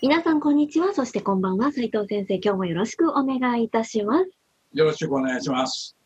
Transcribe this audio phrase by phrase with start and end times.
[0.00, 0.94] 皆さん、こんにちは。
[0.94, 1.72] そして、こんばんは。
[1.72, 4.30] 斉藤先生、今日もよろしくお願いいたします。
[4.72, 5.96] よろしくお願いします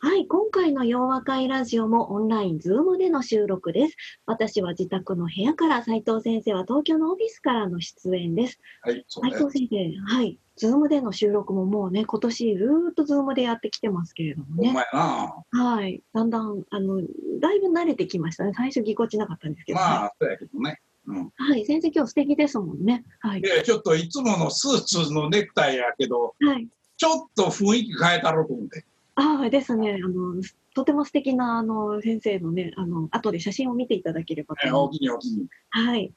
[0.00, 3.96] はい、今回の洋和会ラジオもオンライン、ズームでの収録です。
[4.24, 8.58] 私は自宅の部屋から、斉藤先生は東京のオフィスからの出演です。
[8.80, 14.74] はい斉ね藤先生、はい、ズームでの収録ももうね、今年ずーっとズームでやってきてますけれどもね。
[14.92, 17.02] はい、だんだん、あの、
[17.38, 18.54] だいぶ慣れてきましたね。
[18.56, 23.04] 最初ぎこちなかったんですけど、まあそうやけどねうんはい、先生今日素敵ですもんね。
[23.20, 23.42] はい。
[23.42, 26.68] でちょっといつものスーツのネクタイやけどはい。
[26.96, 30.42] ちょっと雰囲気変えたろうと思ってああですね、あの、
[30.74, 36.14] とても素敵な、あの、先生のね、あの、後で写真を見ていただければとえおおきにおおきにはい。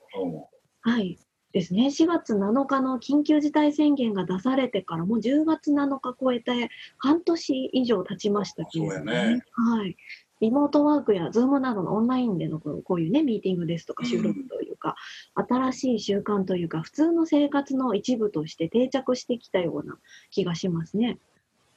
[0.81, 1.19] はい。
[1.51, 1.87] ですね。
[1.87, 9.95] 4月7日の緊急事態宣言が出されてからもう10月7日超えて半年以上経ちましたけれども、そうやねはい。
[10.41, 14.95] リモートワークやズームなどのオンラインでのこういうね、ミーティングですとかうん収録というか、
[15.35, 19.97] 新しい習慣というか、普通の生活の一部として定着してきたような
[20.31, 21.17] 気がしますね。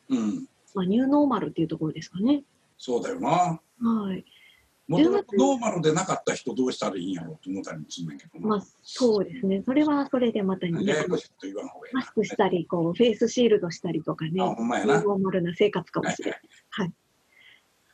[0.08, 2.42] うんまあ、ニューノーマルっていうところですかね。
[2.76, 4.24] そうだよなはい。
[4.88, 9.62] もともとノーマルでなかった人どうしたらいいんやろうと思ったりもするんだけどなまあ、そうですね。
[9.64, 16.40] それはそれでまたね、ややこしいこと言わん方がいいなマスクしたり、こう、フェイスシールドしたりとかね、ノーマルな生活かもしれない。
[16.70, 16.86] はい。
[16.86, 16.92] はい。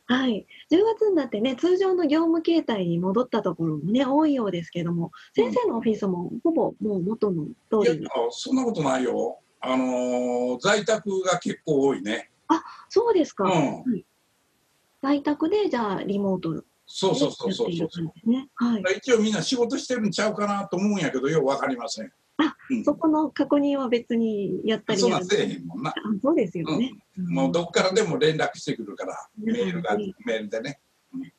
[0.09, 8.01] 10月になってね、通常の業務形態に戻ったところもね、多いようですけども、先生のオフィスもほぼもう元の通りに。
[8.01, 8.09] いや。
[8.29, 9.39] そんなことないよ。
[9.61, 12.29] あのー在宅が結構多いね。
[12.89, 13.45] そうですか。
[13.45, 13.51] うん。
[13.51, 14.05] はい。
[15.01, 18.47] 在宅で、じゃあ、リモートでそうそうそうそうそうね。
[18.55, 18.83] はい。
[18.97, 26.91] 一応みんな仕事してるんちゃうかなと思うんやけどようわかりませんあうんそこの確認は別にやったりやるそんなんせえへんもんなあそうですよね。
[27.15, 30.79] もうどっからでも連絡してくるから、うんメールが、うんメールでね。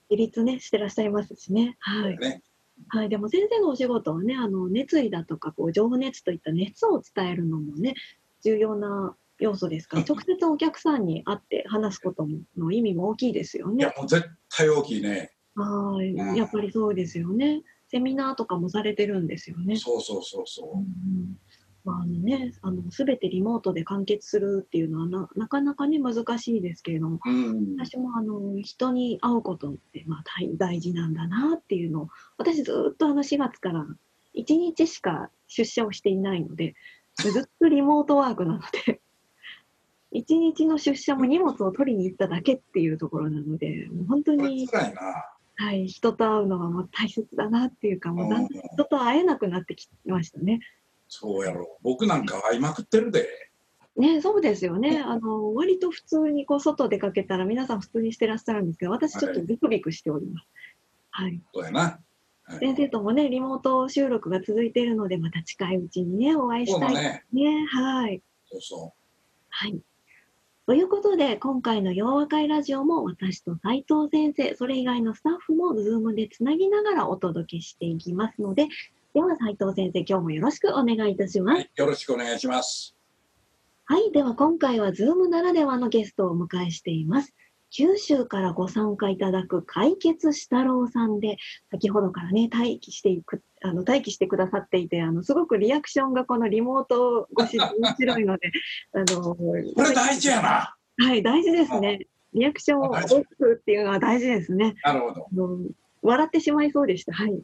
[0.08, 1.76] 自立ね、してらっしゃいますしね。
[1.80, 2.18] はい。
[2.18, 2.42] ね
[2.88, 7.94] はい、でも先生のお仕事はね、あの熱意だとかこう情熱といった熱を伝えるのもね、
[8.42, 13.82] 重要な要素ですから、 直接お客さんに会って話すこともの意味も大きいですよね。
[13.84, 15.32] いや、もう絶対大きいね。
[15.56, 17.62] はい、うんやっぱりそうですよね。
[17.88, 19.76] セミナーとかもされてるんですよね。
[19.76, 21.38] そうそうそうそうん
[21.84, 27.30] まああのね、あの全てリモートで完結するっていうのはななかなかね難しいですけれども、う。
[27.30, 27.76] うん。
[27.78, 32.08] 私もあの人に会うことって、まあ、大大事なんだなっていうのを
[32.38, 33.86] 私ずっとあの4月から
[34.34, 36.74] 1日しか出社をしていないので
[37.14, 39.00] ずっとリモートワークなので
[40.12, 45.35] 1日の出社も荷物を取りに行っただけっていうところなので本当に、辛いな。
[45.56, 50.60] はい、人と会うのがもう大切だなっていうかもうだんだんうん人と会えなくなってきましたね。
[51.08, 51.78] そうやろ。
[51.82, 53.26] 僕なんか会いまくってるで。
[53.96, 55.00] ね、そうですよね。
[55.00, 60.48] あの、割と普通にこう外出かけたら皆さん普通にしてらっしゃるんですけど、私ちょっとビクビクしております。
[61.10, 61.40] はい。
[61.54, 61.80] そうやな。
[61.80, 62.06] はい
[62.60, 67.24] 先生ともね、リモート収録が続いているので、また近いうちにね、お会いしたいね。
[67.32, 67.66] ね。
[67.66, 68.22] はい。
[68.48, 68.94] そうそ
[69.48, 69.80] はい。
[70.66, 78.66] ということで、今回の洋和会ラジオも私と斉藤先生、それ以外のスタッフもズームでつなぎながらお届けしていきますので、
[79.14, 81.44] では斉藤先生、今日もよろしくお願いいたしう。
[81.44, 81.58] ます。
[81.58, 81.70] はい。
[81.76, 82.96] よろしくお願いします。
[83.84, 84.10] はい。
[84.10, 87.32] では今回は Zoom ならではのゲストをお迎えしています。
[87.70, 91.36] 九州からご参加いただく解決したろうさんで、
[91.70, 98.50] 先ほどからね、待機していく、あの、待機してくださっていて、あの、すごくリアクションがこのリモート越しで面白いので、
[98.94, 100.76] あの、これ大事やな。
[100.98, 102.06] はい、大事ですね。
[102.32, 104.76] リアクションを大きくっていうのは大事ですね。
[104.82, 105.58] なるほど。
[106.02, 107.12] 笑ってしまいそうでした。
[107.12, 107.42] はい。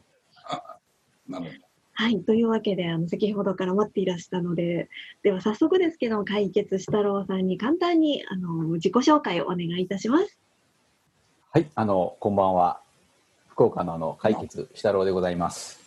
[1.27, 1.62] なるほど。
[1.95, 2.21] はい。
[2.21, 4.89] というわけで、あの、先ほどから待っていらしたので、
[5.21, 10.39] では早速ですけども、解決したろうさんに簡単に、あの、自己紹介をお願いいたします。
[11.51, 12.79] はい、あの、こんばんは。
[13.49, 15.79] 福岡のあの、解決したろうでございます。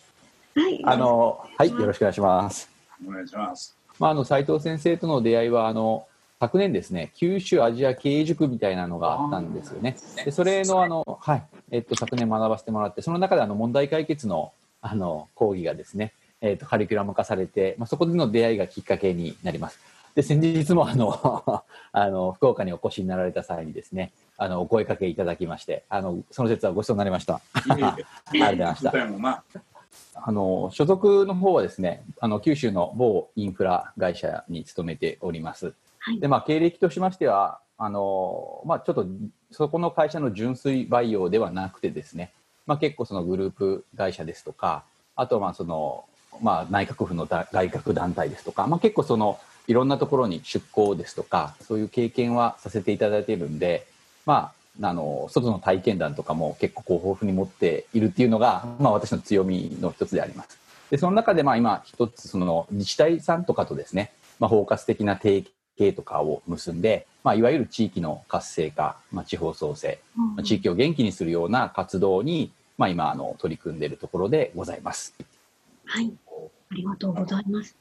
[0.55, 0.81] はい。
[0.85, 2.69] あの、はい、よろしくお願いします。
[3.05, 3.77] お願いします。
[3.99, 6.07] まあ、あの、斉藤先生との出会いは、あの、
[6.39, 9.97] 昨年ですね、九州アジア経営塾みたいなのがあったんですよね。
[10.23, 19.79] で、それの、あの、はい、えっと、昨年学ばせてもらって、その中で、あの、問題解決の、あの、講義がですね、えっと、カリキュラム化されて、まあ、そこでの出会いがきっかけになります。
[20.15, 27.41] で、先日も、あの、 あの、福岡にお越しになられた際にですね、あの、お声かけいただきまして、あの、その説はごちそうになりました。
[27.55, 28.83] ありがとうございまし
[29.53, 29.61] た
[30.13, 35.73] あの所属の方はですねあの九州の某インフラ会社に勤めております。
[35.99, 39.05] はいでまあ、経歴としましてはあの、まあ、ちょっと
[39.51, 42.31] そこの会社の純粋培養ではなくてですね、
[42.67, 44.83] まあ、結構そのグループ会社ですとか
[45.15, 46.05] あとはまあその、
[46.41, 53.87] まあ、内閣府のだ外郭団体ですとか、まあ、結構そのいろんなところに出向ですとかそういう経験はさせていただいているんで、
[54.25, 60.59] まあ、あの外の体験談とかも結構こう豊富に持っているっていうのが、まあ、私の強みの一つであります。
[60.89, 65.45] でその中でまあ今一つその自治体さんとかとですね、まあ、包括的な提
[65.77, 75.15] 携とかを結んで、まあ、いわゆる地域の活性化、まあ、地方創生、まあ地域を元気にするような活動に、まあ、今あの取り組んでいるところでございます。
[75.85, 76.11] はい。
[76.71, 77.75] ありがとうございます。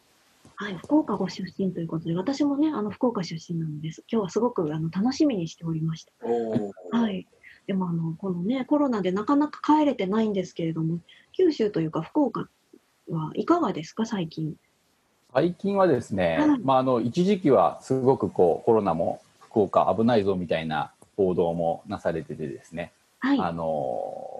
[0.54, 4.02] はい、福岡ご出身ということで、私もね、あの福岡出身なのです。
[4.10, 6.12] 今日はすごくあの楽しみにしておりました。
[6.96, 7.26] はい。
[7.66, 11.00] でもあのこのねコロナでなかなか帰れてないんですけれども、
[11.32, 12.48] 九州というか福岡
[13.10, 14.06] はいかがですか？
[14.06, 14.54] 最近？
[15.34, 23.40] 最近はですね、はいまあ、あの一時期はすごくこうコロナも福岡危ないぞみたいな報道もなされててですね、はい。
[23.40, 24.35] あの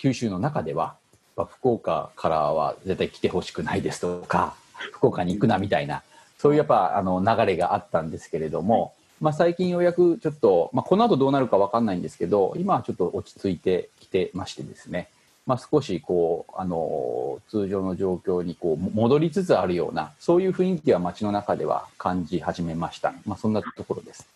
[0.00, 0.96] 九州の中では
[1.36, 4.54] まあ福岡からは絶対来てほしくないですとか
[4.92, 6.02] 福岡に行くなみたいな
[6.38, 15.10] そういうやっぱあの流れがあったんですけれども、まあ、最近ようやくちょっと、まあ、この後どうなるか分かんないんですけど今はちょっと落ち着いてきてましてですね、
[15.44, 24.26] まあ、少しこうあの通常の状況にこうも戻りつつあるようなそういう雰囲気は街の中では感じ始めました、まあ、そんなところです。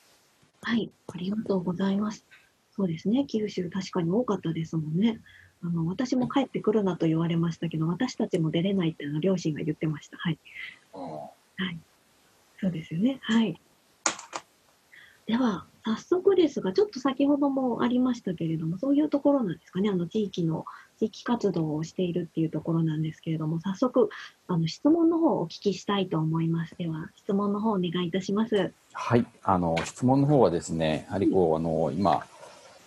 [0.61, 2.22] はい、ありがとうございます。
[2.76, 5.20] そうですね、九州確かに多かったですもんね。
[5.64, 10.19] あの私も帰ってくるなと言われましたけど、私たちも出れないってあの両親が言ってました。
[10.19, 10.38] はい、
[10.94, 11.81] うん
[12.61, 13.19] そうですよね。
[13.22, 13.61] はい。
[15.26, 19.90] では早速ですが、ちょっと先ほどもありましたけれども、そういうところなんですかね。
[19.90, 20.64] あの地域の
[20.99, 24.08] 地域活動をしているっていうところなんですけれども、早速
[24.49, 26.75] あの質問の方をお聞きしたいと思います。
[26.78, 28.72] では質問の方お願いいたします。
[28.93, 32.25] はい、あの質問の方はですね、やはりこうあの今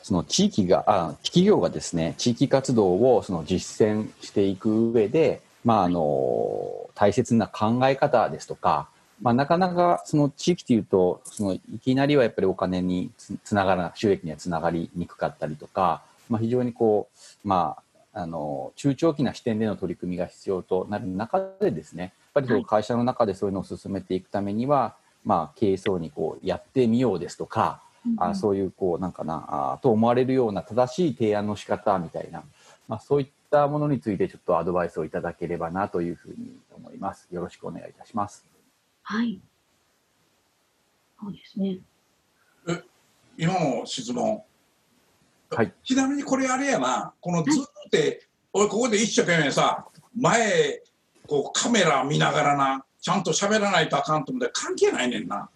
[0.07, 8.87] その地域があ企業がですね地域活動をその実践していく上で、まああの大切な考え方ですとか、
[9.21, 17.09] まあなかなかその地域というとそのいきなりはやっぱりお金につつながら収益にはつながりにくかったりとか、まあ非常にこ
[17.43, 17.75] うま
[18.13, 24.95] ああの中長期な視点での取り組みが必要となる中でですね、やっぱりその会社の中でそういうのを進めていくためには、
[25.25, 27.81] まあ経営層にこうやってみようですとか。
[28.17, 32.43] あそういうこうなんかなあと思われるような正しい提案の仕方みたいな、
[32.87, 37.27] まあ、そういったものについてちょっとアドバイスをいただければなというふうに思います。
[37.31, 38.45] よろしくお願いいたします。
[39.03, 39.39] はい。
[41.19, 41.79] そうですね。
[43.37, 44.41] 今の質問、
[45.49, 49.85] はいちなみにこれあれやなこのズームって、俺ここで一生懸命さ
[50.19, 50.81] 前
[51.27, 55.49] こうカメラ見ながらなちゃんと喋らないとあかんと思って関係ないねんな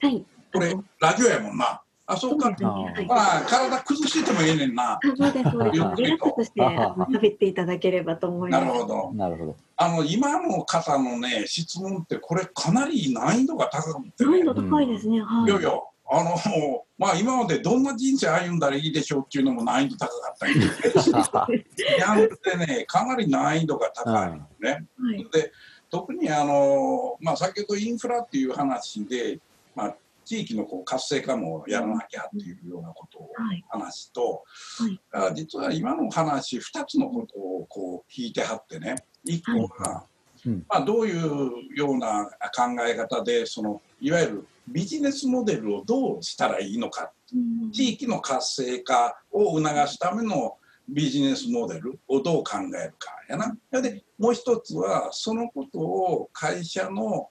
[0.00, 0.24] はい。
[0.56, 2.68] これラジオやもんなあそうかそうですね。
[2.68, 3.06] あーはい。
[3.06, 5.84] まあ体崩しててもいいねんなあそうです、そうです。
[5.84, 8.64] あリラックスして喋っていただければと思います。
[8.64, 9.56] なるほどなるほど。
[9.76, 15.20] あの今の方のね質問ってこれかなり難易度が高くてね難易度高いですね。
[15.20, 15.70] はいいやいや
[16.08, 16.36] あの
[16.96, 21.00] まあ今までどんな人生歩んだらいいでしょうっていうのも難易度高かったんやけど
[21.98, 25.26] やんってねかなり難易度が高いね、はい。
[25.32, 25.52] で
[25.90, 29.38] 特にあの、まあ、先ほどインフラっていう話で、
[29.74, 29.96] まあ、
[30.26, 33.64] 地域のこう活性化もやらなきゃっていうようなことをはい。
[33.68, 34.42] 話すと、
[34.78, 35.00] はい。
[35.12, 40.04] あ実は今の話2つのことをこう聞いてはってね1個が、
[40.44, 40.64] うん。
[40.68, 47.12] まあ、どういうような考え方でそのいわゆるビジネスモデルをどうしたらいいのか。
[47.32, 47.70] うん。
[47.70, 50.56] 地域の活性化を促すための
[50.88, 53.56] ビジネスモデルをどう考えるかやな。
[53.80, 57.28] でもう一つはそのことを会社のは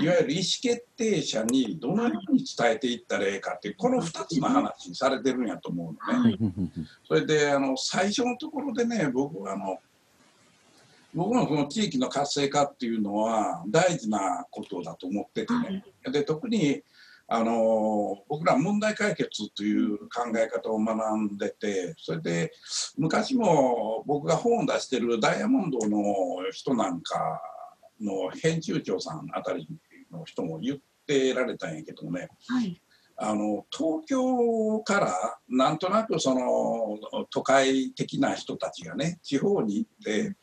[0.00, 6.22] いいわゆる意思決定者にどのように伝えていったらいいかってこの2つの話されてるんやと思うのね。
[6.22, 6.38] はい。
[7.06, 9.78] それであの最初のところでね僕はあの
[11.14, 15.84] 僕のこの地域の活性化っていうのは大事なことだと思っててね。
[16.10, 16.82] で特に
[17.26, 22.52] あの僕ら問題解決という考え方を学んでてそれで
[22.98, 26.02] 昔も僕が本を出してるダイヤモンドの
[26.52, 27.40] 人なんか
[28.00, 29.68] の編集長さんあたり
[30.10, 32.28] の人も言ってられたんやけどね。
[32.48, 32.80] はい。
[33.16, 40.36] あの東京からなんとなくその都会的な人たちがね地方に行って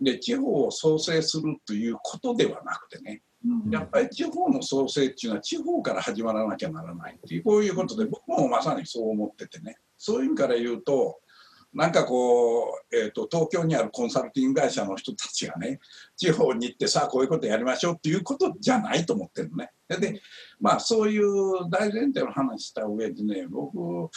[0.00, 3.70] で地方を創生するということではなくてねうん。
[3.70, 9.76] やっぱり地方の創生っていうのは地方から始まらなきゃならないっていうこういうことで僕もまさにそう思っててね。
[9.98, 11.18] そういう意味から言うと
[11.74, 15.80] なんかこう、えーと、東京にあるコンサルティング会社の人たちがね
[16.16, 19.70] 地方に行ってさあこういうことやりましょうっていうことじゃないと思ってるのね。
[19.88, 20.20] で
[20.60, 24.10] まあそういう大前提の話した上でね僕こ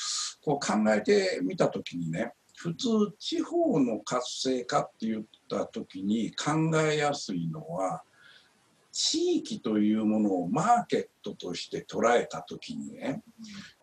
[0.46, 0.60] う考
[0.96, 2.88] えてみた時にね普通
[3.20, 8.04] 地方の活性化って言った時に考えやすいのは
[9.00, 13.22] 地域というものをマーケットとして捉えた時にね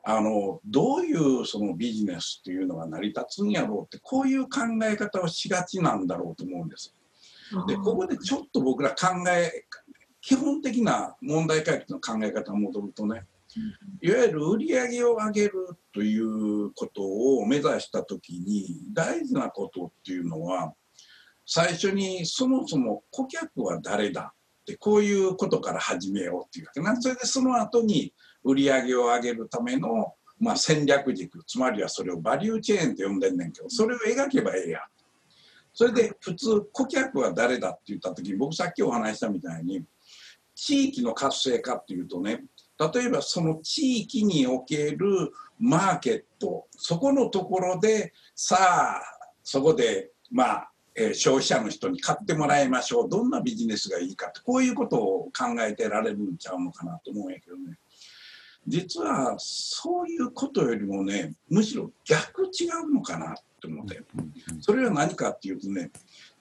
[0.02, 6.96] あのどういうそのビジネスっていうのが成り立つんやろうってこういう考え方をしがちなんだろうと思うんです。
[7.68, 9.66] でここでちょっと僕ら考え
[10.20, 13.24] 基本的な問題解決の考え方に戻るとね
[14.02, 15.52] いわゆる売り上げを上げる
[15.92, 20.74] ということを目指した時に大事なことっていうのは
[21.46, 27.00] 最初にそもそも顧客は誰だってこういうことから始めようっていうわけな。
[27.00, 34.80] それでその後に売り上げを上げるための、まあ、戦略軸つまりはそれをバリューチェーンって呼んでんねんけどそれを描けばええや
[35.74, 39.84] それで普通顧客は誰だって言った時に僕さっきお話したみたいに
[40.54, 42.44] 地域の活性化っていうとね
[42.78, 49.00] 例えばその地域におけるマーケットそこのところでさあ
[49.42, 53.08] そこでまあえー、消費者の人に買ってもらいましょう。
[53.08, 54.40] どんなビジネスがいいかって。
[54.40, 57.78] こういうことを考えてられるんちゃうのかなと思うんやけどね。
[58.66, 64.02] 実はそういうことよりもねむしろ逆違うのかなって思って。
[64.60, 65.90] それは何かっていうとね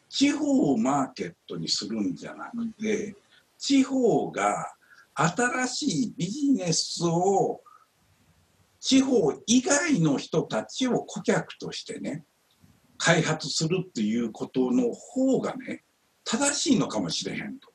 [0.07, 3.15] 地方をマーケットにするんじゃなくて
[3.57, 4.73] 地方が
[5.15, 7.61] 新しいビジネスを
[8.79, 12.25] 地方以外の人たちを顧客としてね
[12.97, 15.83] 開発するっていうことの方がね
[16.23, 17.69] 正しいのかもしれへんと。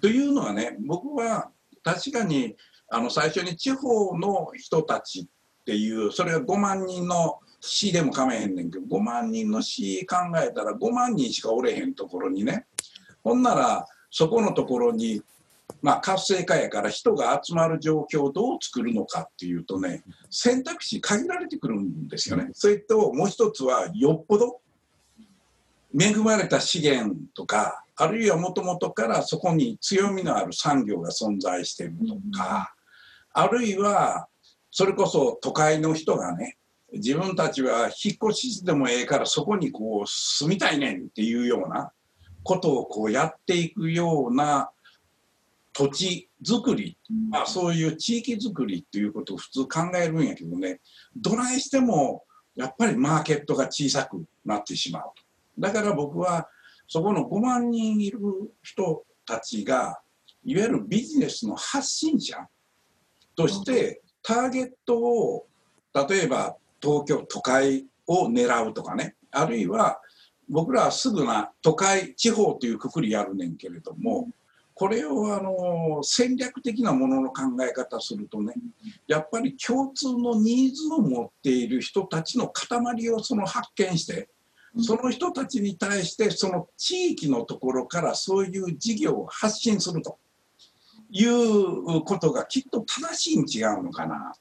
[0.00, 1.50] というのはね僕は
[1.82, 2.56] 確かに
[2.88, 5.26] あの最初に地方の人たちっ
[5.64, 12.66] ていうそれは5万人の市でも構えへんねんけど5万人の市考えたら5万人しかおれへんところにね
[13.24, 15.22] ほんならそこのところに
[15.86, 22.48] まあ、活性化やから人が集まる状況をどう作るのかっていうとね選択肢限られてくるんですよね。
[22.54, 24.58] それともう一つはよっぽど
[25.96, 32.74] 恵まれた資源とかあるいはもともとからそこに強みのある産業が存在してるとか、
[33.32, 34.26] あるいは
[34.72, 36.58] それこそ都会の人がね
[36.94, 41.92] 自分たちは引っ越しでもええからそこにこう住みたいねんっていうような
[42.42, 44.70] ことをこうやっていくような
[45.76, 46.96] 土地づくり、
[47.30, 50.80] まあ、そういう地域づくりっていうことを普通考えるんやけどね
[51.14, 55.22] どないしてもやっぱりマーケットが小さくなってしまうと。
[55.58, 56.48] だから僕は
[56.88, 58.18] そこの5万人いる
[58.62, 60.00] 人たちが
[60.42, 62.38] いわゆるビジネスの発信者
[63.34, 65.46] としてターゲットを
[66.08, 69.14] 例えば東京都会を狙うとかね。
[69.30, 70.00] あるいは
[70.48, 74.30] 僕らはすぐな都会地方というくくりやるねんけれども
[74.76, 78.52] これをあの戦略的なものの考え方するとね
[79.06, 84.28] やっぱり共通のニーズを持っている人たちの塊をその発見して
[84.78, 90.18] その人たちに対してその地域のところからそういう事業を発信すると
[91.10, 94.34] いうことがきっと正しいに違うのかな。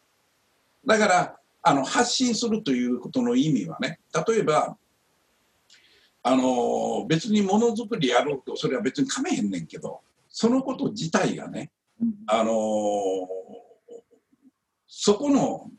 [0.85, 4.75] だからあの発信するということの意味はね例えば
[6.23, 10.01] あの別にものづくりやろうとそれは別にかめへんねんけど
[10.37, 11.71] そのこと自体がね、
[12.27, 12.51] あのー、
[14.85, 15.71] そこの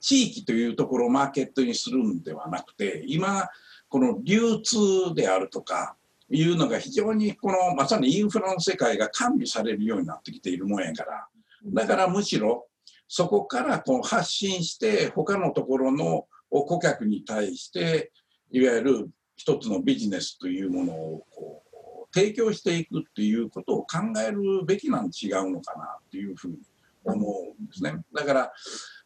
[0.00, 3.48] 地域というところをマーケットにするんではなくて今
[3.88, 5.94] この流通であるとか
[6.28, 11.28] いうのが非常にこのまさにインフラの世界が完備されるようになってきているもんやから。
[11.64, 12.66] だからむしろ
[13.06, 18.10] そこからこう発信して他のところの顧客に対して
[18.50, 21.71] いわゆる一つのビジネスというものをこう
[22.14, 26.58] 提供していくっていうことを考えるべきなん違うのかなっていうふうに
[27.04, 27.26] 思
[27.58, 27.96] うんですね。
[28.14, 28.52] だから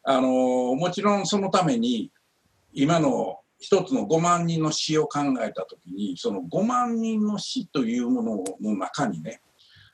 [0.03, 2.11] あのもちろんそのために
[2.73, 9.41] 今の一つの5万人の死を考えた時にその5万人の死というものの中にね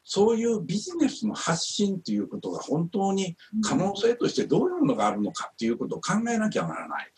[0.04, 7.12] そういうビジネスの発信ということが本当に可能性としてどういうものがあるのかっていうことを考えなきゃならない。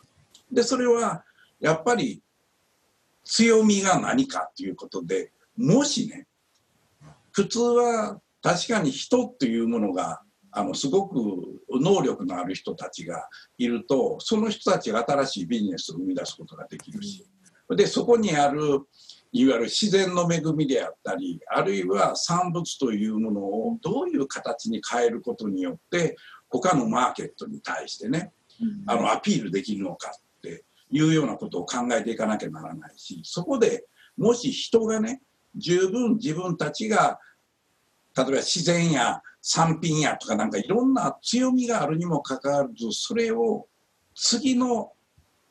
[0.52, 1.24] でそれは
[1.60, 2.22] やっぱり
[3.24, 6.26] 強みが何かっていうことでもしね
[7.32, 10.20] 普通は確かに人っていうものが
[10.50, 11.16] あのすごく
[11.80, 17.26] 能力のある人たちがいるとその人たちが新しいビジネスを生み出すことができるし
[17.70, 18.80] でそこにある
[19.32, 26.16] いわゆる自然の恵みであったりあるいは産物というものをどういう形に変えることによって
[26.49, 28.32] 他のマーケットに対してね
[28.87, 35.20] あのアピールできるのかっていうようなことを考えていかなきゃならないしそこでもし人がね
[35.56, 37.18] 十分自分たちが
[38.16, 43.66] 例えば自然や産品やとかなんかいろんな強みがあるにもかかわらずそれを
[44.14, 44.92] 次の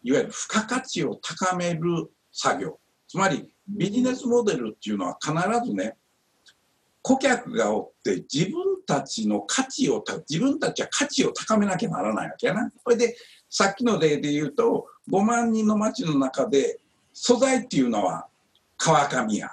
[0.04, 5.34] いわゆる付加価値を高める作業つまりビジネスモデルっていうのは必
[5.68, 5.96] ずね
[7.04, 12.72] 顧客がおって自分たちの価値を自分たちは価値を高めなきゃならないわけやな。
[12.84, 13.16] これで
[13.50, 16.80] さっきの例で言うと5万人の町の中で
[17.12, 18.28] 素材っていうのは
[18.78, 19.52] 川上や。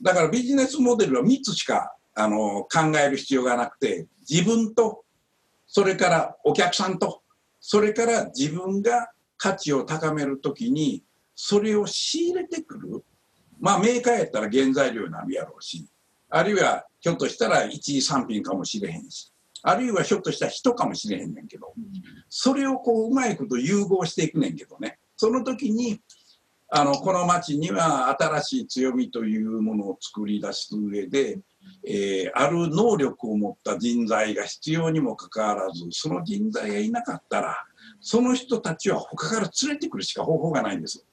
[0.00, 5.04] だからビジネスモデルは3つしかあの考える必要がなくて自分と
[5.66, 7.22] それからお客さんと
[7.60, 13.04] それから自分が価値を高めるときにそれを仕入れてくる。
[13.60, 15.88] まあメーカーやったら原材料になるやろうし
[16.30, 21.72] あるいはひょっとしたら一次産品かもしれへんしあるいはひょっとしたら人かもしれへんねんけど
[22.28, 24.98] それをこううまいこと融合していくねんけどね。
[25.16, 26.00] その時に
[26.70, 31.38] あのこの町には新しい強みというものを作り出す上で、
[31.86, 37.64] えー、ある能力を持った人材が必要にもかかわらずその人材がいなかったら
[38.00, 41.04] その人たちは他から連れてくるしか方法がないんです。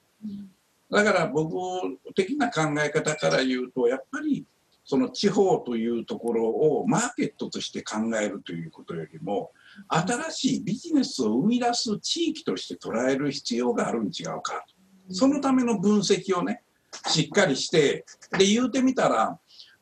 [0.90, 1.56] だから僕
[2.14, 4.44] 的な考え方から言うとやっぱり
[4.84, 9.50] その地方というところをマーケットとして考えるということよりも
[9.88, 14.75] 新しいビジネスを生み出す地域として捉える必要があるに違うかと
[15.10, 16.62] そのための分析をね
[17.08, 18.04] しっかりして
[18.38, 19.38] で言うてみたら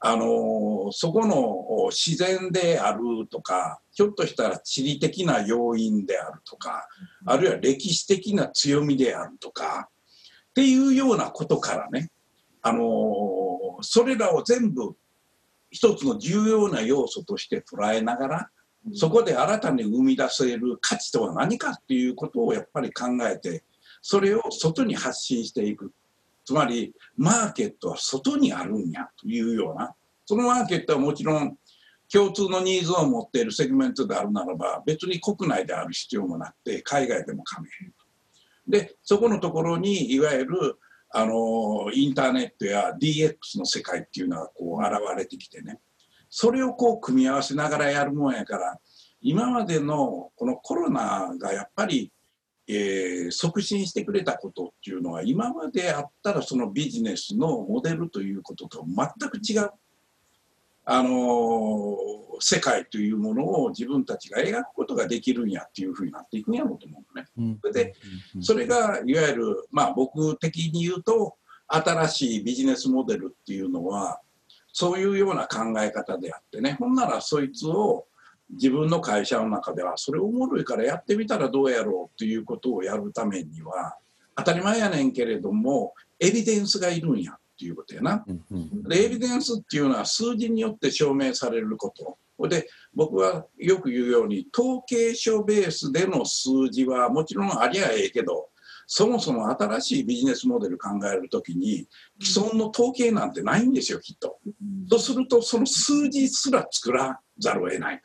[0.07, 6.87] あのそこの自然であるとかひょっとしたら地理的な要因であるとか
[7.25, 9.88] あるいは歴史的な強みであるとか
[10.50, 12.11] っていうようなことからね
[12.61, 14.95] あのそれらを全部
[15.71, 18.50] 一つの重要な要素として捉えながら
[18.93, 23.64] そこで新たに生み出せる価値とは何かっていうことをやっぱり考えて
[24.06, 25.90] それを外に発信していく。
[26.44, 29.94] つまりマーケットは外にあるんやというような。
[30.26, 31.56] そのマーケットはもちろん
[32.12, 37.95] 共通のニーズを持っているセグメントであるならば別に国内である必要もなくて海外でも構える
[38.69, 40.78] でそこのところにいわゆる
[41.10, 45.80] あのインターネットや DX の世界っていうのがこう現れてきてね。
[46.28, 48.78] それをこう組み合わせながらやるもんやから
[49.23, 52.12] 今までのこのコロナがやっぱり、
[52.66, 59.70] えー、促進してくれたことっていうのは今まであったらそのビジネスのモデルということと全く違う。
[60.86, 61.96] あの
[62.40, 67.58] 世界というものを自分たちが描くことができるんやっていうふうになっていくんやろうと思うのね。
[67.62, 67.94] それで
[68.42, 71.36] それがいわゆるまあ僕的に言うと
[71.68, 74.20] 新しいビジネスモデルっていうのは
[74.72, 76.76] そういうような考え方であってね。
[76.78, 78.06] ほんならそいつを
[78.50, 83.97] 自分の会社の中ではそれおもろいからやってみたらどうやろうっていうことをやるためには
[84.37, 88.25] 当たり前やねんけれどもエビデンスがいるんやっていうことやな。
[88.89, 92.19] でエビデンスっていうのは数字によって証明されること。
[92.49, 98.49] で僕はよく言うように統計書ベースでの数字はもちろんありゃええけど
[98.87, 101.87] そもそも新しいビジネスモデル考える時に
[102.21, 104.39] 既存の統計なんてないんですよきっと。
[104.91, 108.02] とするとその数字すら作らざるを得ない。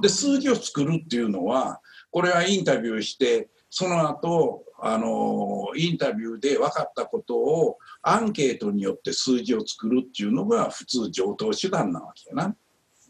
[0.00, 1.80] で数字を作るっていうのは
[2.10, 12.56] これはインタビューしてその後あのインタビューで分かったことをアンケートによって数字を作るっていうのが普通上等手段なわけやな。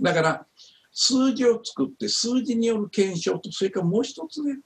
[0.00, 0.46] だから
[0.92, 4.60] 数字を作って数字による検証とそれからもう一つね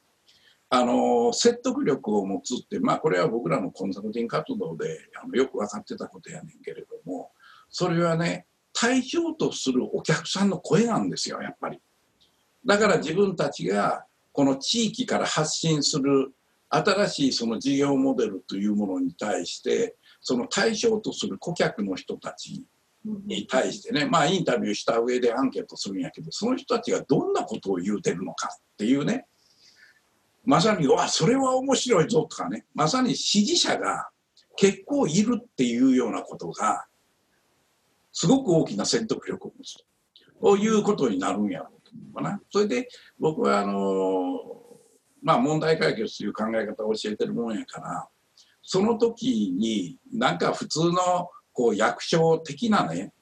[0.71, 7.31] あの説得力を持つってまあこれは僕らのコンサルティング活動であのよく分かってたことやねんけれども
[7.71, 11.81] それはね対象とするお客さんの声なんですよやっぱり。
[12.69, 16.35] だから自分たちがこの地域から発信する
[16.69, 22.67] 新しいその事業モデルというものに対してその対象とする顧客の人たち
[23.07, 29.27] に対してね、まあインタビューした上でアンケートするんやけどその人たちがどんなことを言うてるのかっていうね。
[30.45, 32.67] まさに「わそれは面白いぞ」とかね。
[32.75, 34.11] まさに支持者が
[34.57, 36.87] 結構いるっていうようなことが
[38.13, 39.79] すごく大きな説得力を持つ
[40.39, 41.78] ということになるんやろ
[42.15, 42.41] かな。
[42.51, 44.39] それで僕はあの
[45.23, 48.09] まあ問題解決という考え方を教えてるもんやから
[48.63, 53.13] その時になんか普通のこう役所的なね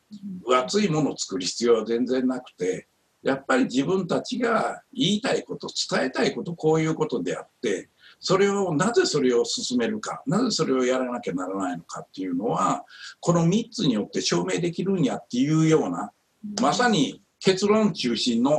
[0.45, 2.89] 分厚いものを作る必要は全然なくて
[3.23, 7.89] やっぱり自分たちが言いたいこと伝えたいことこういうことであって
[8.21, 12.85] それをなぜそれを進めるかなぜそれをやらなきゃならないのかっていうのは
[13.21, 16.13] この3つによって証明できるんやっていうような
[16.61, 18.59] まさに結論中心の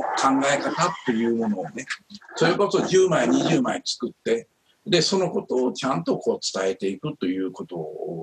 [0.50, 1.84] え方っていうものをね
[2.36, 4.48] それこそ10枚20枚作って
[4.86, 7.76] でそのことをちゃんとこう伝えていくということ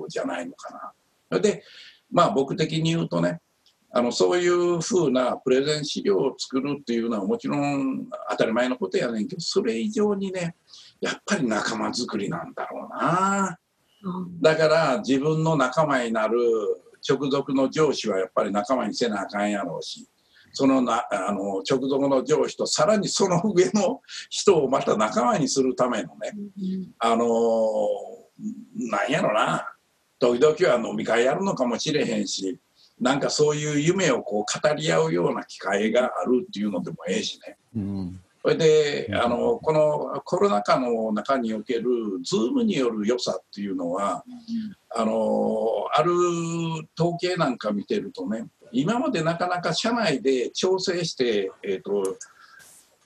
[0.08, 0.92] じゃないのか
[1.30, 1.38] な。
[1.38, 1.62] で
[2.10, 3.40] まあ僕的に言うとね
[3.92, 10.56] あのそういうふうなプレゼン資料を作るっていうのはもちろん当たり前のことやねんけどそれ以上にね
[11.00, 13.56] やっぱり仲間づくりなんだろうな。
[14.42, 16.38] だから自分の仲間になる
[17.08, 20.08] 直属の上司はやっぱり仲間にせなあかんやろうし
[20.56, 26.32] そのなあの直属の上司とさらにその上の人をまた仲間にするためのね、
[26.98, 27.78] あの
[28.74, 29.70] なんやろな。
[30.18, 32.58] 時々は飲み会やるのかもしれへんし
[32.98, 37.58] なんかそういう夢をこう語り合うような機会があるっていうのでもええしね。
[37.76, 38.20] うん。
[38.40, 41.90] それであのこのコロナ禍の中における
[42.24, 44.24] Zoom による良さっていうのは
[44.94, 46.14] あのある
[46.98, 48.46] 統計なんか見てるとね
[48.80, 52.18] 今までなかなか社内で調整して、えーと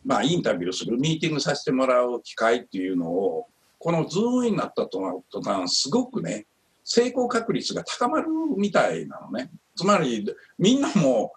[0.04, 3.46] まあ、インタビューするミーティングさせてもらう機会っていうのを
[3.78, 6.46] この Zoom になった途端すごくね
[6.84, 9.50] 成功確率が高まるみたいなのね。
[9.76, 10.26] つまり
[10.58, 11.32] みんなも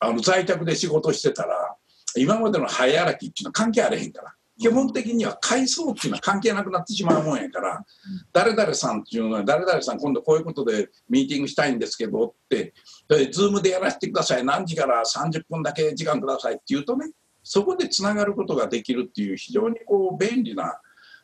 [0.00, 1.76] あの在宅で仕事してたら
[2.16, 4.34] 今までの早歩きっていうのは関係あれへんから。
[4.58, 7.84] 基本的には階層っていうのは関係なくなってしまうもんやから
[8.32, 12.72] 誰々さんっていうのは誰々さん今度こういうことでミーティングしたいんですけどって
[13.08, 14.44] ズームでやらせてください。
[14.44, 17.10] 何時から30分だけ時間くださいって言うとね
[17.42, 20.80] そこでつながることができるっていう非常にこう便利な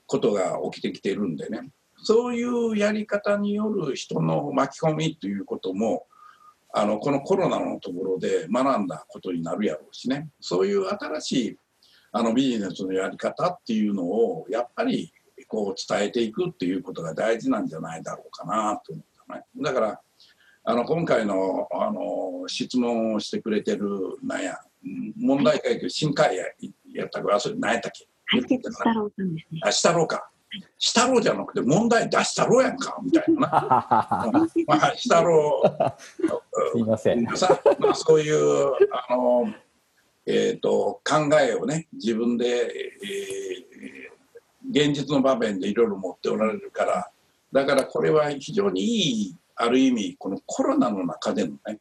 [0.06, 1.70] ことが起きてきてるんでね。
[2.04, 6.06] そういうやり方による人の巻き込みということも
[6.72, 10.28] あのこのコロナのところで学んだことになるやろうしね。
[10.40, 11.56] そういう新しい
[12.12, 15.12] あのビジネスのやり方っていうのをやっぱり
[15.48, 19.44] こう伝えていくっていうことが大事なんじゃないだろうかなと思ったね。
[19.60, 20.00] だから
[20.64, 23.88] あの今回のあの質問をしてくれてる
[24.22, 24.58] なんや
[25.16, 26.44] 問題解決新海や
[26.94, 28.06] やったかそれ何やったっけ？
[28.30, 29.60] 解決したろうさんですね。
[29.64, 30.28] あしたろうか。
[30.78, 33.48] したろうじゃなくて問題出したろうやんかみたいなな。
[34.66, 35.68] まあしたろう
[36.72, 37.26] すいません。
[37.36, 39.52] さ、まあ、そういうあの、
[40.26, 44.12] えー、と考えをね自分で、えー
[44.70, 47.10] 現実の場面でいろいろ持っておられるから
[47.52, 51.78] だからこれは非常にいいある意味このコロナの中でのね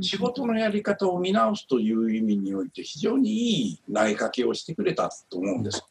[0.00, 5.84] 仕事のやり方を見直すという意味において非常にいい投げかけをしてくれたと思うんです。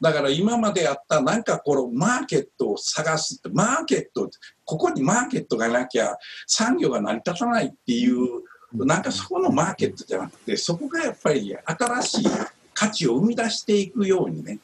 [0.00, 4.28] だから今まであったなんかこのマーケットを探すってマーケット
[4.64, 12.26] ここにマーケットがなきゃ産業が成り立たないっていうなんかそこのマーケットじゃなくてそこがやっぱり新しい
[12.74, 14.58] 価値を生み出していくようにね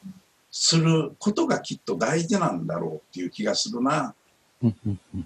[0.51, 4.13] することがきっと大事なんだろうっていう気がするな。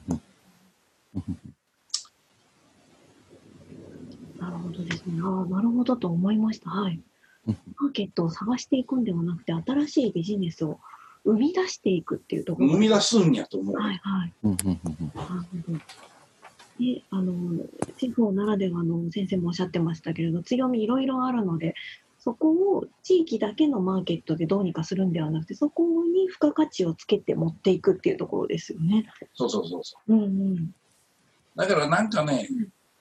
[4.40, 5.22] なるほどですね。
[5.24, 6.70] ああ、なるほどと思いました。
[6.70, 7.00] はい。
[7.78, 10.80] マーケットを探していくんではなくて、新しいビジネスを
[11.24, 12.70] 生み出していくっていうところ。
[12.70, 13.76] 生み出すんやと思う。
[13.76, 14.34] はいはい。
[16.80, 17.34] で、あの、
[17.98, 21.76] 地方ならではの先生もおっしゃってましたけれど、強みいろいろあるので、
[22.28, 29.10] そこを地域だけのマーケットでどうにかするんではなくて、そこに付加価値をつけて持っていくっていうところですよね。
[29.34, 30.14] そうそうそうそう。
[30.14, 30.76] うんうん。
[31.56, 32.50] だからなんかね、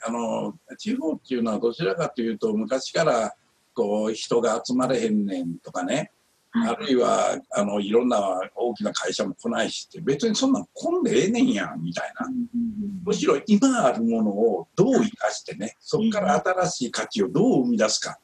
[0.06, 3.34] あの地方っていうのはどちらかというと昔から
[3.74, 6.12] こう人が集まれへんねんとかね、
[6.50, 18.18] はいあるいはあのいろんな大きな会社も来ないしって別にそんなん来んでええねんやんみたいなうんうんうんむしろ今あるものをどう生かしてねそこから新しい価値をどう生み出すか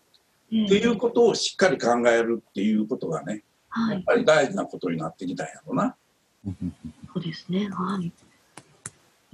[0.64, 5.96] っていうことをしっかり考えるっていうことがねはい、やっぱり大事なことになってきたんやろな。
[6.44, 7.68] そうですね。
[7.70, 8.12] はい。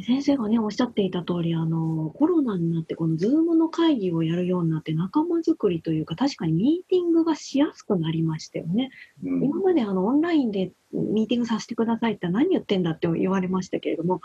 [0.04, 8.90] 先生がね、おっしゃっていた通り、あの、コロナになって、このズームの会議をやるようになって、仲間づくりというか、確かにミーティングがしやすくなりましたよね。
[9.24, 14.20] うん今まであのオンラインでミーティングさせてくださいって何言ってんだって言われましたけれども、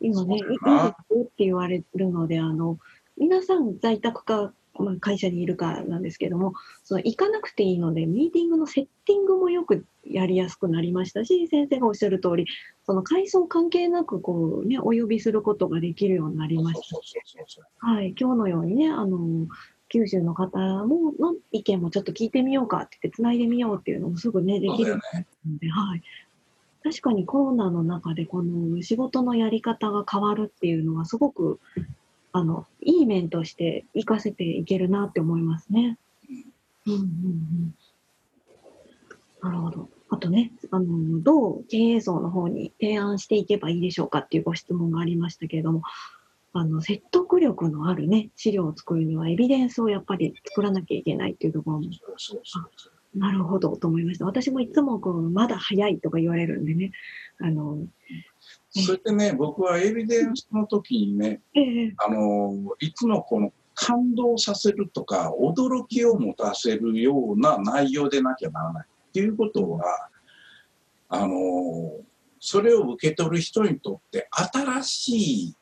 [0.00, 0.56] 今ね、いいです
[1.22, 2.78] って言われるので、あの、
[3.16, 12.46] 皆さん在宅か、まあ、会社にいるかなんですけども、その行かなくていいので、ミーティングのセッティングもよくやりやすくなりましたし、先生がおっしゃる通り、
[12.84, 16.96] その階層関係なくこうね、お呼びすることができるようになりました
[17.78, 19.46] はい、今日のようにね、あの、
[19.88, 25.26] 九州の方もの意見もちょっと聞いてみようかって言って、つないでみようっていうのもすぐね、できるね。
[25.46, 26.02] ので、はい。
[26.82, 31.60] 確かにコロナの中で、この仕事のやり方が変わるっていうのは、すごく、
[32.36, 35.98] あの、いい面として活かせていけるなって思いますね。
[36.84, 37.74] うんうんうん。
[39.40, 39.88] なるほど。
[40.10, 45.82] あとね、あの、どう経営層の方に提案していけばいいでしょうかっていうご質問がありましたけれども、
[46.52, 54.24] あの、説得力のあるね、資料を作るにはエビデンスをやっぱり作らなきゃいけないっていうところもそうそうそうなるほどと思いました。
[54.24, 56.90] 私もいつもこうまだ早いとか言われるんでね。
[57.40, 57.78] あの、
[58.82, 68.86] それでね、僕はエビデンスの時にね、ええあの、いつもこの感動させるとか、驚きを持たせるような内容でなきゃならない。
[68.86, 70.08] っていうことは、
[71.08, 72.00] あの、
[72.40, 75.16] それを受け取る人にとって新し
[75.48, 75.56] い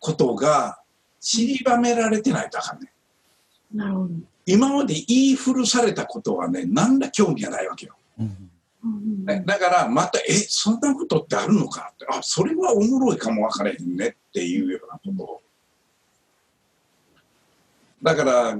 [0.00, 0.80] ことが
[1.20, 2.92] 散りばめられてないとあかんね。
[3.72, 4.10] なるほど。
[4.44, 7.96] 今まで言い古されたことはね、何ら興味がないわけよ。
[8.18, 8.47] うん
[9.44, 11.92] だからまた、え、そんなことってあるのか？
[11.94, 15.42] って、あ、それはおもろいかもわからへんねっていうようなことを。
[18.00, 18.56] だから、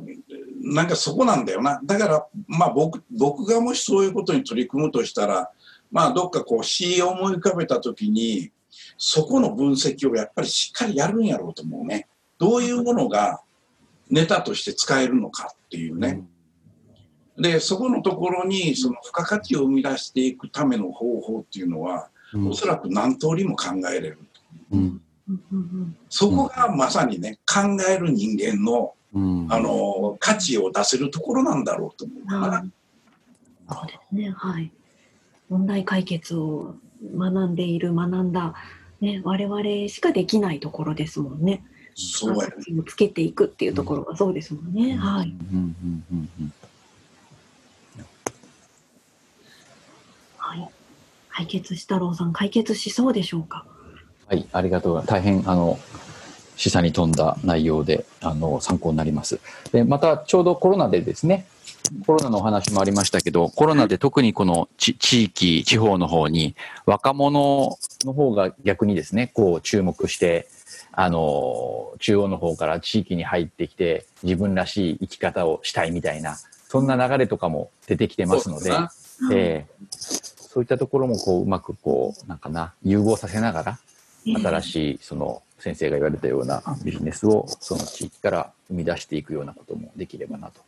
[0.60, 1.80] なんかそこなんだよな。
[1.84, 5.50] だから、まあ僕、僕がもしそういうことに取り組むとしたら、
[5.92, 8.50] まあどっかこう詩を思い浮かべたときに、
[8.98, 12.08] そこの分析をやっぱりしっかりやるんやろうと思うね。
[12.38, 13.40] どういうものが
[14.10, 16.22] ネタとして使えるのかっていうね。
[17.38, 24.18] で、そこのところにその付加価値を生み出していくための方法っていうのは、うんおそらく何通りも考えれる。
[24.70, 25.00] うん
[26.08, 32.64] そこがまさにね、考える人間の、うんあの、価値を出せるところなんだろうと思うかはいな。
[33.70, 34.70] そうですね、はい。
[35.48, 36.74] 問題解決を
[37.14, 38.54] 学んでいる、学んだ、
[39.00, 41.62] ね、我々しかできないところですもんね。
[41.94, 42.54] そうやね。
[42.86, 44.96] つけていくっていうところがそうですもんね。
[44.96, 45.28] はい。
[45.28, 46.52] うんうんうんうん
[50.48, 50.68] はい。
[51.38, 53.64] 解決したろうさん、解決しそうでしょうか？
[54.26, 55.12] はい、ありがとうございます。
[55.12, 55.78] 大変、あの、
[56.56, 59.38] 示唆に富んだ内容で、あの、参考になります。
[59.70, 61.46] で、また、ちょうどコロナでですね、
[62.08, 70.48] コロナのお話もありましたけど、コロナで特にこのち地域、地方の方に、若者の方が逆にですね、こう注目して、
[70.90, 76.36] あの、中央の方から地域に入ってきて、自分らしい生き方をしたいみたいな、
[76.68, 78.90] そんな流れとかも出てきてますので、そうだな
[79.32, 83.78] ええそういったところもこううまくこうなんかな融合させながら
[84.24, 84.62] 新い。
[84.62, 90.60] しいその先生が言われたようなビジネスをその地域から生み出していくようなこともできればなと。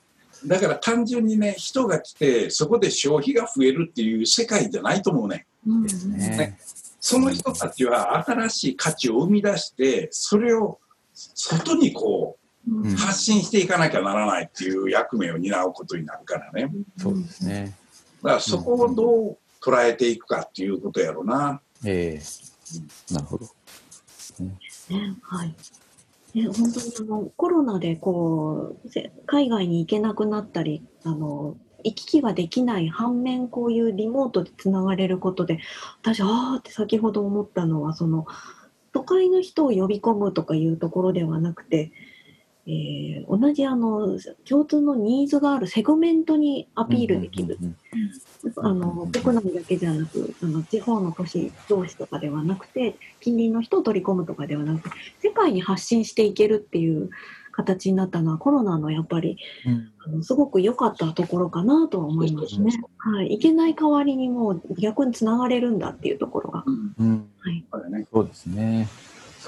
[0.46, 5.46] だから単純にね、人が来て、そこで消費が増えるっていう世界じゃないと思うね。
[5.66, 6.58] ねね。
[6.98, 10.78] その人たちは新しい価値を生み出して、それを
[11.14, 12.38] 外にこ
[12.68, 16.70] うんう発信していかなきゃならないっていう役目を担うことになるからね。
[16.96, 17.76] そうですね。
[18.22, 21.60] だからそこをどう捉えていくかっていうことやろうな。
[21.84, 23.46] ええなるほど。
[24.40, 24.58] ね、
[25.22, 25.54] はい。
[26.34, 35.58] ね、本当にあのコロナでこうせ海外に行けなくなったりあの行き来ができない反面こういうリモートでつながれることで
[36.02, 38.26] 私ああって先ほど思ったのはその
[38.92, 41.92] 都会の人を呼び込むとかいうところではなくて、
[42.66, 44.18] えー同じあの
[44.48, 47.58] 共通のニーズがあるセグメントにアピールできる
[48.56, 57.10] あの国内だけじゃなくあの地方の都市同士とかではなくて近隣の人を取り込むとかではなくて世界に発信していけるっていう
[57.52, 62.72] 形になったのはコロナのやっぱりうんあのすごく良かったところかなとは思いますね。
[62.96, 66.64] はい、行けない代わりにもう逆につながれるんだっていうところが。
[66.66, 67.64] うんはい。
[68.10, 68.88] そうですね。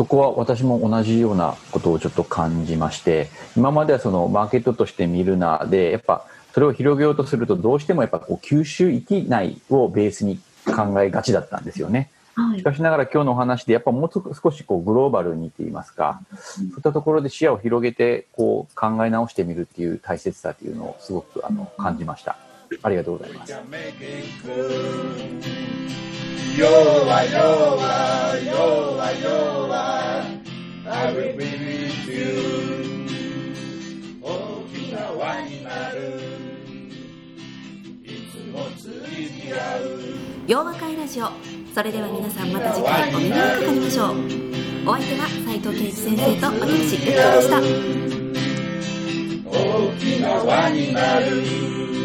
[0.03, 12.11] そこは私も同じようなことをちょっと感じまして、今まではそのマーケットとして見るなで、やっぱそれを広げようとするとどうしてもやっぱこう九州域内をベースに考えがちだったんですよね。
[12.35, 14.11] はいしかしながら今日のお話でやっぱもう
[14.43, 22.37] 少しこうグローバルにといいますか、そういったところで視野を広げてこう考え直してみるっていう大切さというのをすごくあの感じました。
[22.83, 23.55] ありがとうございます。
[26.55, 29.85] Yoa, yoa, yoa, yoa,
[30.85, 33.09] I will be with you.
[34.21, 34.29] 大
[34.73, 35.97] きな輪になる。
[38.05, 39.83] いつもついて合う。
[40.47, 41.31] 洋和会ラジオ
[41.75, 44.09] それでは皆さんまた次回お耳にかかりましょう
[44.87, 47.61] お相手は斉藤圭一先生と私ゆきでした
[49.49, 52.02] 大きな輪になる。